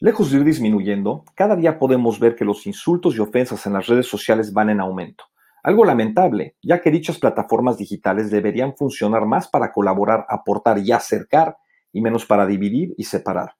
[0.00, 3.88] Lejos de ir disminuyendo, cada día podemos ver que los insultos y ofensas en las
[3.88, 5.24] redes sociales van en aumento.
[5.64, 11.56] Algo lamentable, ya que dichas plataformas digitales deberían funcionar más para colaborar, aportar y acercar,
[11.92, 13.56] y menos para dividir y separar.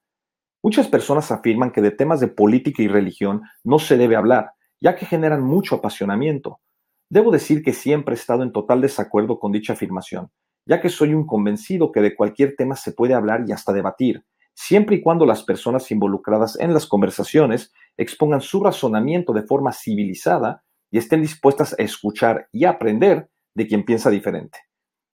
[0.63, 4.95] Muchas personas afirman que de temas de política y religión no se debe hablar, ya
[4.95, 6.61] que generan mucho apasionamiento.
[7.09, 10.31] Debo decir que siempre he estado en total desacuerdo con dicha afirmación,
[10.65, 14.23] ya que soy un convencido que de cualquier tema se puede hablar y hasta debatir,
[14.61, 20.65] siempre y cuando las personas involucradas en las conversaciones expongan su razonamiento de forma civilizada
[20.91, 24.59] y estén dispuestas a escuchar y aprender de quien piensa diferente.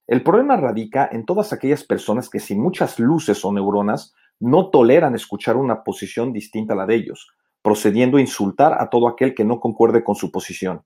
[0.09, 5.15] El problema radica en todas aquellas personas que sin muchas luces o neuronas no toleran
[5.15, 7.29] escuchar una posición distinta a la de ellos,
[7.63, 10.83] procediendo a insultar a todo aquel que no concuerde con su posición.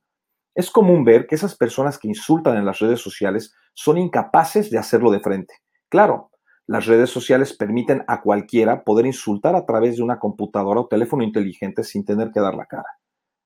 [0.55, 4.77] Es común ver que esas personas que insultan en las redes sociales son incapaces de
[4.77, 5.55] hacerlo de frente.
[5.89, 6.30] Claro,
[6.67, 11.25] las redes sociales permiten a cualquiera poder insultar a través de una computadora o teléfono
[11.25, 12.87] inteligente sin tener que dar la cara.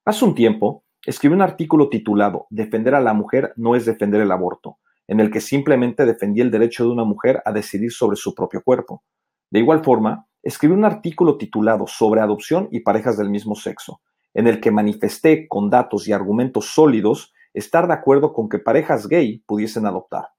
[0.04, 4.30] Hace un tiempo, escribí un artículo titulado Defender a la mujer no es defender el
[4.30, 8.34] aborto, en el que simplemente defendí el derecho de una mujer a decidir sobre su
[8.34, 9.02] propio cuerpo.
[9.50, 14.00] De igual forma, escribí un artículo titulado Sobre adopción y parejas del mismo sexo,
[14.34, 19.06] en el que manifesté con datos y argumentos sólidos estar de acuerdo con que parejas
[19.08, 20.33] gay pudiesen adoptar.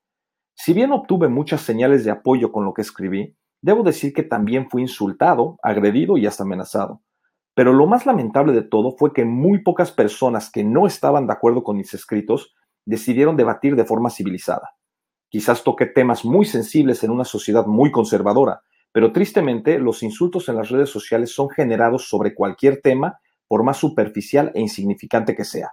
[0.55, 4.69] Si bien obtuve muchas señales de apoyo con lo que escribí, debo decir que también
[4.69, 7.01] fui insultado, agredido y hasta amenazado.
[7.53, 11.33] Pero lo más lamentable de todo fue que muy pocas personas que no estaban de
[11.33, 12.53] acuerdo con mis escritos
[12.85, 14.71] decidieron debatir de forma civilizada.
[15.29, 18.61] Quizás toqué temas muy sensibles en una sociedad muy conservadora,
[18.91, 23.77] pero tristemente los insultos en las redes sociales son generados sobre cualquier tema, por más
[23.77, 25.71] superficial e insignificante que sea.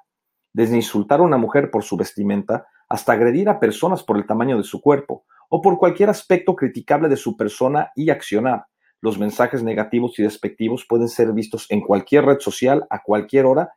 [0.53, 4.59] Desde insultar a una mujer por su vestimenta hasta agredir a personas por el tamaño
[4.59, 8.67] de su cuerpo o por cualquier aspecto criticable de su persona y accionar.
[9.01, 13.73] Los mensajes negativos y despectivos pueden ser vistos en cualquier red social a cualquier hora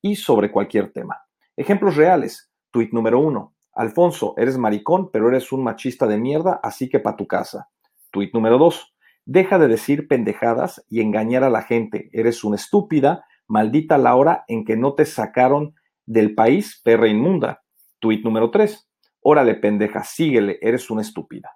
[0.00, 1.20] y sobre cualquier tema.
[1.56, 2.52] Ejemplos reales.
[2.70, 3.56] Tweet número uno.
[3.74, 7.70] Alfonso, eres maricón, pero eres un machista de mierda, así que pa' tu casa.
[8.12, 8.94] Tweet número dos.
[9.24, 12.08] Deja de decir pendejadas y engañar a la gente.
[12.12, 15.74] Eres una estúpida, maldita la hora en que no te sacaron
[16.06, 17.62] del país, perra inmunda.
[18.00, 18.88] Tweet número tres.
[19.22, 21.50] Órale, pendeja, síguele, eres una estúpida.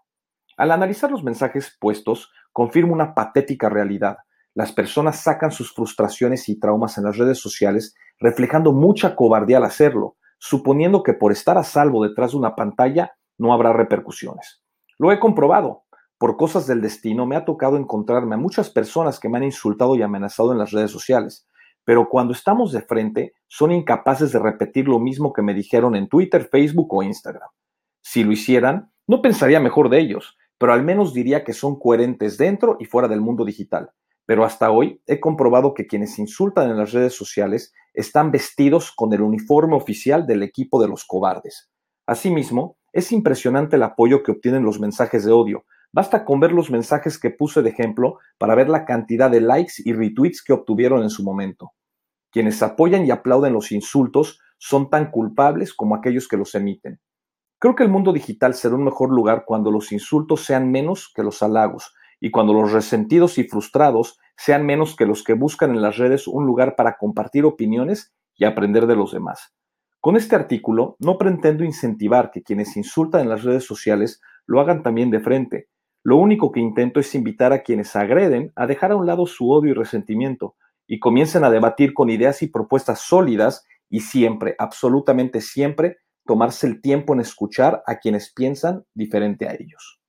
[0.56, 4.18] Al analizar los mensajes puestos, confirmo una patética realidad.
[4.54, 9.64] Las personas sacan sus frustraciones y traumas en las redes sociales, reflejando mucha cobardía al
[9.64, 10.16] hacerlo
[10.46, 14.62] suponiendo que por estar a salvo detrás de una pantalla no habrá repercusiones.
[14.98, 15.84] Lo he comprobado.
[16.18, 19.96] Por cosas del destino me ha tocado encontrarme a muchas personas que me han insultado
[19.96, 21.48] y amenazado en las redes sociales,
[21.84, 26.08] pero cuando estamos de frente son incapaces de repetir lo mismo que me dijeron en
[26.08, 27.48] Twitter, Facebook o Instagram.
[28.02, 32.38] Si lo hicieran, no pensaría mejor de ellos, pero al menos diría que son coherentes
[32.38, 33.90] dentro y fuera del mundo digital.
[34.26, 39.12] Pero hasta hoy he comprobado que quienes insultan en las redes sociales están vestidos con
[39.12, 41.70] el uniforme oficial del equipo de los cobardes.
[42.06, 45.64] Asimismo, es impresionante el apoyo que obtienen los mensajes de odio.
[45.94, 49.74] Basta con ver los mensajes que puse de ejemplo para ver la cantidad de likes
[49.76, 51.70] y retweets que obtuvieron en su momento.
[52.32, 56.98] Quienes apoyan y aplauden los insultos son tan culpables como aquellos que los emiten.
[57.60, 61.22] Creo que el mundo digital será un mejor lugar cuando los insultos sean menos que
[61.22, 65.80] los halagos, y cuando los resentidos y frustrados sean menos que los que buscan en
[65.80, 69.54] las redes un lugar para compartir opiniones y aprender de los demás.
[70.00, 74.82] Con este artículo no pretendo incentivar que quienes insultan en las redes sociales lo hagan
[74.82, 75.68] también de frente.
[76.04, 79.50] Lo único que intento es invitar a quienes agreden a dejar a un lado su
[79.50, 80.54] odio y resentimiento
[80.86, 86.82] y comiencen a debatir con ideas y propuestas sólidas y siempre, absolutamente siempre, tomarse el
[86.82, 90.03] tiempo en escuchar a quienes piensan diferente a ellos.